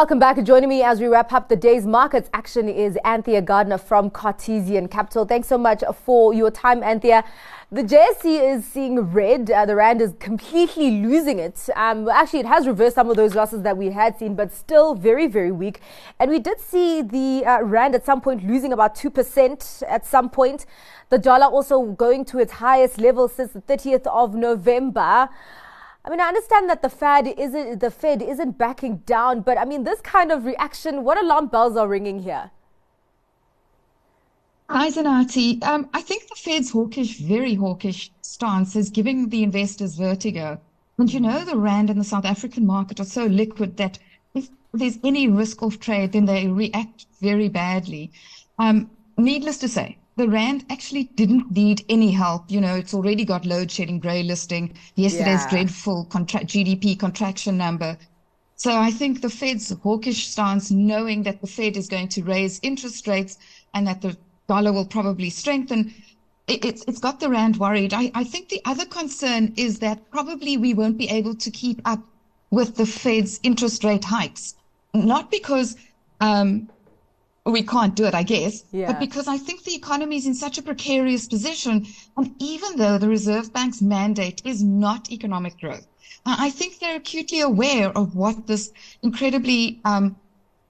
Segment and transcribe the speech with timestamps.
[0.00, 0.42] Welcome back.
[0.42, 4.88] Joining me as we wrap up the day's markets action is Anthea Gardner from Cartesian
[4.88, 5.26] Capital.
[5.26, 7.22] Thanks so much for your time, Anthea.
[7.70, 9.50] The JSE is seeing red.
[9.50, 11.68] Uh, the rand is completely losing it.
[11.76, 14.94] Um, actually, it has reversed some of those losses that we had seen, but still
[14.94, 15.82] very, very weak.
[16.18, 20.30] And we did see the uh, rand at some point losing about 2% at some
[20.30, 20.64] point.
[21.10, 25.28] The dollar also going to its highest level since the 30th of November.
[26.04, 29.64] I mean, I understand that the Fed isn't the Fed isn't backing down, but I
[29.64, 32.50] mean, this kind of reaction, what alarm bells are ringing here?
[34.70, 35.62] Hi, Zanati.
[35.64, 40.60] Um, I think the Fed's hawkish, very hawkish stance is giving the investors vertigo.
[40.96, 43.98] And you know, the Rand and the South African market are so liquid that
[44.34, 48.12] if there's any risk of trade, then they react very badly.
[48.58, 52.44] Um, needless to say, the rand actually didn't need any help.
[52.48, 55.50] You know, it's already got load shedding, grey listing, yesterday's yeah.
[55.50, 57.96] dreadful contra- GDP contraction number.
[58.56, 62.60] So I think the Fed's hawkish stance, knowing that the Fed is going to raise
[62.62, 63.38] interest rates
[63.72, 64.14] and that the
[64.46, 65.90] dollar will probably strengthen,
[66.46, 67.94] it, it's it's got the rand worried.
[67.94, 71.80] I, I think the other concern is that probably we won't be able to keep
[71.86, 72.00] up
[72.50, 74.52] with the Fed's interest rate hikes,
[74.92, 75.76] not because
[76.20, 76.68] um,
[77.50, 78.64] we can't do it, I guess.
[78.72, 78.86] Yeah.
[78.88, 82.98] But because I think the economy is in such a precarious position, and even though
[82.98, 85.86] the Reserve Bank's mandate is not economic growth,
[86.26, 88.70] I think they're acutely aware of what this
[89.02, 90.16] incredibly um,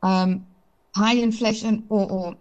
[0.02, 0.46] um,
[0.94, 2.36] high inflation, or, or,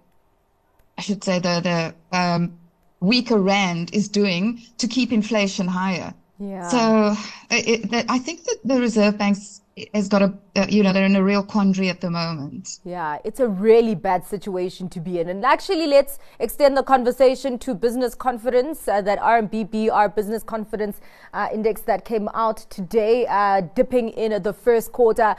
[0.98, 2.59] I should say, the the um,
[3.00, 6.14] weaker rand is doing to keep inflation higher.
[6.40, 6.68] Yeah.
[6.70, 7.16] So
[7.52, 9.62] it, that, I think that the Reserve Bank's
[9.94, 12.80] has got a, uh, you know, they're in a real quandary at the moment.
[12.84, 15.30] Yeah, it's a really bad situation to be in.
[15.30, 18.88] And actually, let's extend the conversation to business confidence.
[18.88, 21.00] Uh, that RMB/BER business confidence
[21.34, 25.36] uh, index that came out today, uh, dipping in the first quarter.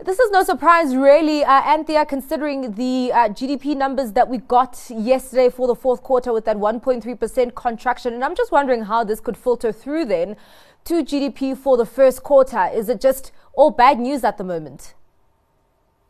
[0.00, 4.76] This is no surprise, really, uh, Anthea, considering the uh, GDP numbers that we got
[4.90, 8.14] yesterday for the fourth quarter with that 1.3% contraction.
[8.14, 10.36] And I'm just wondering how this could filter through then
[10.86, 12.68] to GDP for the first quarter.
[12.74, 14.94] Is it just all bad news at the moment?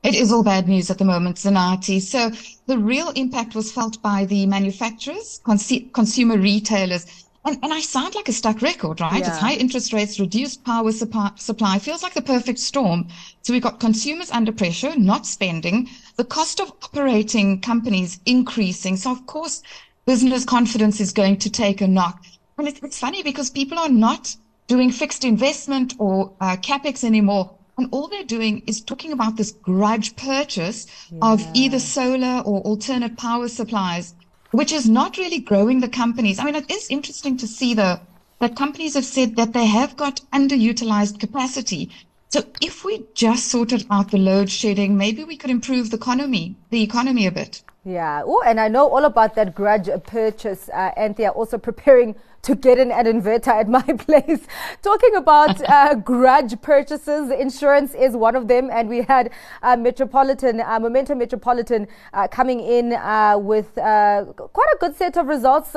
[0.03, 2.01] It is all bad news at the moment, Zanati.
[2.01, 2.31] So
[2.67, 7.27] the real impact was felt by the manufacturers, cons- consumer retailers.
[7.47, 9.21] And, and I sound like a stuck record, right?
[9.21, 9.29] Yeah.
[9.29, 13.09] It's high interest rates, reduced power supply, feels like the perfect storm.
[13.43, 18.97] So we've got consumers under pressure, not spending, the cost of operating companies increasing.
[18.97, 19.63] So of course,
[20.07, 22.25] business confidence is going to take a knock.
[22.57, 27.51] And it's, it's funny because people are not doing fixed investment or uh, capex anymore.
[27.77, 31.19] And all they're doing is talking about this grudge purchase yeah.
[31.23, 34.15] of either solar or alternate power supplies,
[34.55, 36.39] which is not really growing the companies.
[36.39, 37.99] I mean, it is interesting to see though
[38.39, 41.91] that companies have said that they have got underutilized capacity.
[42.29, 46.55] So if we just sorted out the load shedding, maybe we could improve the economy,
[46.71, 47.63] the economy a bit.
[47.87, 48.23] Yeah.
[48.25, 52.79] Oh, and I know all about that grudge purchase, uh, Anthea, also preparing to get
[52.79, 54.47] an, an inverter at my place.
[54.83, 58.71] Talking about uh, grudge purchases, insurance is one of them.
[58.71, 59.31] And we had
[59.63, 65.17] uh, Metropolitan, uh, Momentum Metropolitan uh, coming in uh, with uh, quite a good set
[65.17, 65.73] of results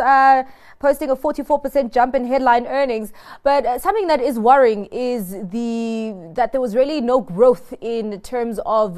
[0.79, 3.11] posting a 44% jump in headline earnings.
[3.43, 8.59] But something that is worrying is the that there was really no growth in terms
[8.65, 8.97] of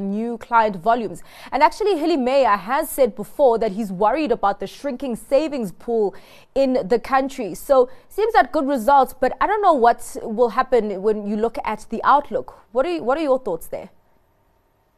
[0.00, 1.22] new client volumes.
[1.52, 6.14] And actually, Hillie Meyer has said before that he's worried about the shrinking savings pool
[6.54, 7.54] in the country.
[7.54, 11.58] So seems like good results, but I don't know what will happen when you look
[11.64, 12.58] at the outlook.
[12.72, 13.90] What are you, what are your thoughts there?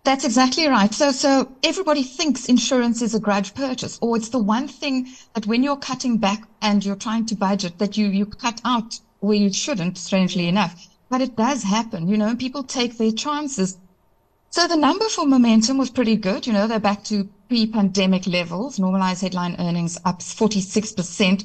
[0.05, 0.93] That's exactly right.
[0.93, 5.47] So, so everybody thinks insurance is a grudge purchase, or it's the one thing that
[5.47, 9.37] when you're cutting back and you're trying to budget, that you you cut out where
[9.37, 9.97] you shouldn't.
[9.99, 12.09] Strangely enough, but it does happen.
[12.09, 13.79] You know, people take their chances.
[14.53, 16.47] So the number for momentum was pretty good.
[16.47, 18.79] You know, they're back to pre-pandemic levels.
[18.79, 21.45] Normalized headline earnings up 46 percent.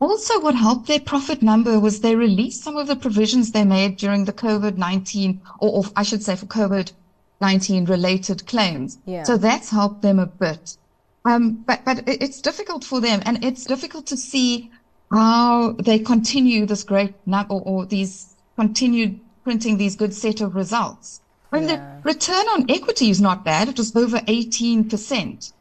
[0.00, 3.96] Also, what helped their profit number was they released some of the provisions they made
[3.96, 6.92] during the COVID 19, or, or I should say for COVID
[7.40, 8.98] 19 related claims.
[9.06, 9.22] Yeah.
[9.22, 10.76] So that's helped them a bit.
[11.24, 14.70] Um, but, but it's difficult for them and it's difficult to see
[15.10, 20.54] how they continue this great number or, or these continued printing these good set of
[20.54, 21.21] results.
[21.52, 21.76] When yeah.
[21.76, 23.68] the return on equity is not bad.
[23.68, 25.52] It was over 18%.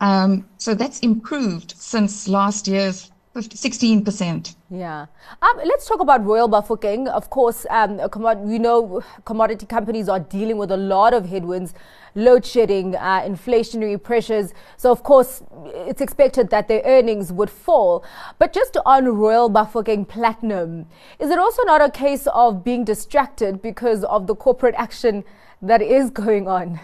[0.00, 4.56] Um, so that's improved since last year's 16%.
[4.70, 5.06] Yeah.
[5.40, 7.06] Um, let's talk about Royal Bafokeng.
[7.06, 8.00] Of course, um,
[8.48, 11.72] we know commodity companies are dealing with a lot of headwinds,
[12.16, 14.52] load shedding, uh, inflationary pressures.
[14.76, 18.04] So, of course, it's expected that their earnings would fall.
[18.40, 20.86] But just on Royal Bafokeng Platinum,
[21.20, 25.22] is it also not a case of being distracted because of the corporate action
[25.62, 26.80] that is going on?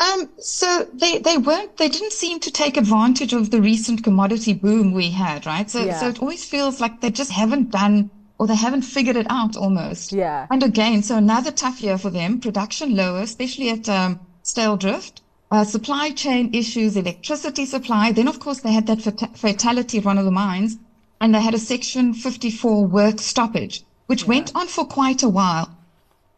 [0.00, 4.52] Um, so they, they weren't, they didn't seem to take advantage of the recent commodity
[4.52, 5.70] boom we had, right?
[5.70, 5.98] So, yeah.
[6.00, 9.56] so it always feels like they just haven't done or they haven't figured it out
[9.56, 10.12] almost.
[10.12, 10.46] Yeah.
[10.50, 15.20] And again, so another tough year for them, production lower, especially at um, Styldrift.
[15.50, 18.10] Uh, supply chain issues, electricity supply.
[18.10, 19.02] Then, of course, they had that
[19.36, 20.76] fatality at one of the mines
[21.20, 24.30] and they had a Section 54 work stoppage, which yeah.
[24.30, 25.70] went on for quite a while.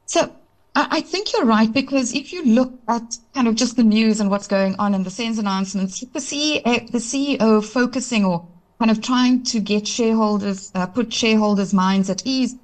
[0.04, 0.30] So
[0.78, 4.30] I think you're right because if you look at kind of just the news and
[4.30, 8.46] what's going on in the SENS announcements, the CEO, the CEO focusing or
[8.78, 12.56] kind of trying to get shareholders, uh, put shareholders' minds at ease,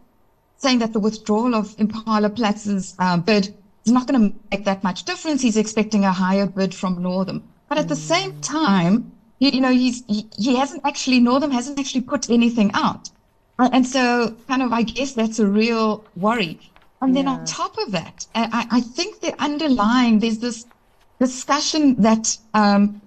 [0.59, 3.55] saying that the withdrawal of Impala Platz's uh, bid
[3.87, 5.41] is not going to make that much difference.
[5.41, 7.43] He's expecting a higher bid from Northam.
[7.71, 11.79] But at the same time, you, you know, he's, he, he, hasn't actually, Northam hasn't
[11.79, 13.09] actually put anything out.
[13.59, 16.61] And so kind of, I guess that's a real worry.
[17.03, 17.33] And then yeah.
[17.33, 20.67] on top of that, I, I, think the underlying, there's this
[21.19, 23.03] discussion that um,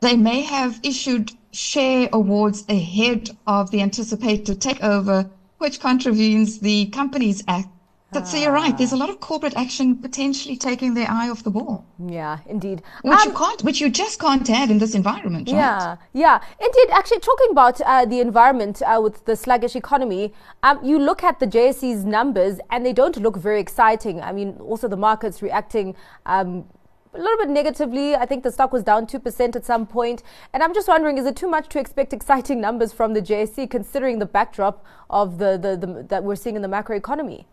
[0.00, 5.28] they may have issued share awards ahead of the anticipated takeover,
[5.58, 7.68] which contravenes the Companies Act.
[8.14, 8.78] But so you're right.
[8.78, 11.84] There's a lot of corporate action potentially taking their eye off the ball.
[11.98, 12.80] Yeah, indeed.
[13.02, 15.56] Which um, you can't, which you just can't have in this environment, right?
[15.56, 16.90] Yeah, yeah, indeed.
[16.92, 20.32] Actually, talking about uh, the environment uh, with the sluggish economy,
[20.62, 24.20] um, you look at the JSE's numbers and they don't look very exciting.
[24.20, 25.96] I mean, also the market's reacting.
[26.24, 26.66] Um,
[27.14, 28.14] a little bit negatively.
[28.14, 30.22] I think the stock was down 2% at some point.
[30.52, 33.68] And I'm just wondering, is it too much to expect exciting numbers from the JSE
[33.70, 37.46] considering the backdrop of the, the, the that we're seeing in the macro economy?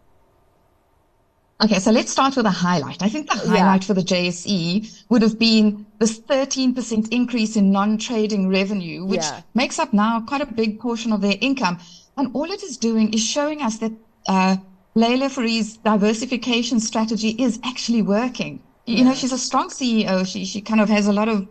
[1.64, 3.04] Okay, so let's start with a highlight.
[3.04, 3.88] I think the highlight yeah.
[3.88, 9.42] for the JSE would have been this 13% increase in non-trading revenue, which yeah.
[9.54, 11.78] makes up now quite a big portion of their income.
[12.18, 13.92] And all it is doing is showing us that
[14.28, 14.58] uh,
[14.96, 18.64] Leila Fourie's diversification strategy is actually working.
[18.88, 18.98] Yeah.
[18.98, 20.26] You know, she's a strong CEO.
[20.26, 21.48] She she kind of has a lot of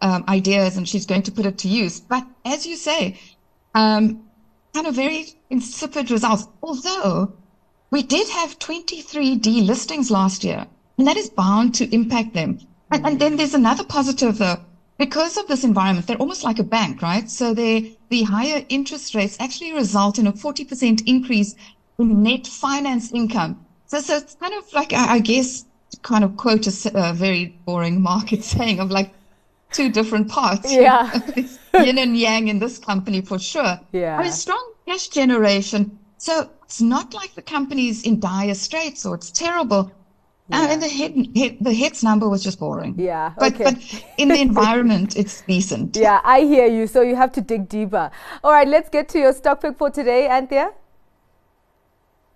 [0.00, 2.00] um, ideas, and she's going to put it to use.
[2.00, 3.20] But as you say,
[3.74, 4.24] um,
[4.74, 6.48] kind of very insipid results.
[6.62, 7.34] Although
[7.92, 10.66] we did have 23 delistings last year,
[10.96, 12.58] and that is bound to impact them.
[12.90, 14.60] And, and then there's another positive though.
[14.98, 17.28] Because of this environment, they're almost like a bank, right?
[17.28, 21.54] So they, the higher interest rates actually result in a 40% increase
[21.98, 23.64] in net finance income.
[23.86, 25.66] So, so it's kind of like, I, I guess,
[26.00, 29.12] kind of quote a, a, very boring market saying of like
[29.70, 30.72] two different parts.
[30.72, 31.10] Yeah.
[31.74, 33.80] yin and yang in this company for sure.
[33.92, 34.18] Yeah.
[34.18, 35.98] I mean, strong cash generation.
[36.22, 39.90] So it's not like the company's in dire straits or it's terrible.
[40.48, 40.60] Yeah.
[40.60, 42.94] Uh, and the hit, hit, the HEPS number was just boring.
[42.96, 43.32] Yeah.
[43.36, 43.64] But, okay.
[43.64, 45.96] but in the environment, it's decent.
[45.96, 46.86] Yeah, I hear you.
[46.86, 48.12] So you have to dig deeper.
[48.44, 50.70] All right, let's get to your stock pick for today, Anthea.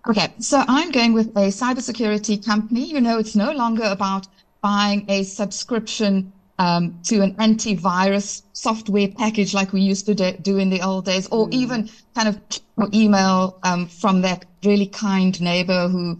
[0.09, 2.87] Okay, so I'm going with a cybersecurity company.
[2.87, 4.27] You know, it's no longer about
[4.63, 10.71] buying a subscription um, to an antivirus software package like we used to do in
[10.71, 11.53] the old days, or mm.
[11.53, 12.41] even kind of
[12.95, 16.19] email um, from that really kind neighbor who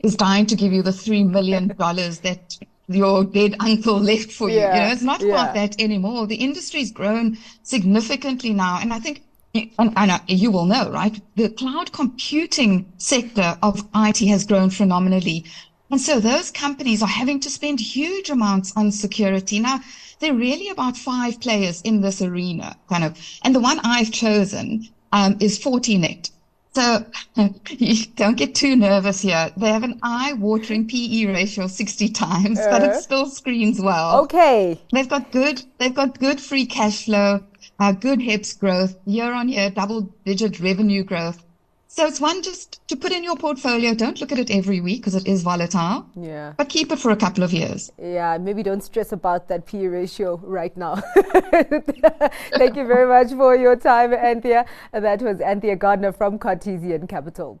[0.00, 4.48] is dying to give you the three million dollars that your dead uncle left for
[4.48, 4.58] you.
[4.58, 4.74] Yeah.
[4.74, 5.28] You know, it's not yeah.
[5.28, 6.26] about that anymore.
[6.26, 9.22] The industry's grown significantly now, and I think.
[9.78, 11.20] And, and you will know, right?
[11.36, 15.44] The cloud computing sector of IT has grown phenomenally.
[15.90, 19.60] And so those companies are having to spend huge amounts on security.
[19.60, 19.80] Now,
[20.18, 23.18] there are really about five players in this arena, kind of.
[23.42, 26.30] And the one I've chosen um, is Fortinet.
[26.74, 27.06] So
[28.16, 29.52] don't get too nervous here.
[29.56, 33.00] They have an eye-watering PE ratio of 60 times, uh, but it uh-huh.
[33.00, 34.24] still screens well.
[34.24, 34.80] Okay.
[34.92, 37.44] They've got good, they've got good free cash flow,
[37.78, 41.43] uh, good HEPS growth, year on year, double digit revenue growth.
[41.96, 43.94] So it's one just to put in your portfolio.
[43.94, 46.04] Don't look at it every week because it is volatile.
[46.20, 46.54] Yeah.
[46.56, 47.92] But keep it for a couple of years.
[48.02, 50.96] Yeah, maybe don't stress about that P ratio right now.
[51.14, 54.66] Thank you very much for your time, Anthea.
[54.92, 57.60] That was Anthea Gardner from Cartesian Capital.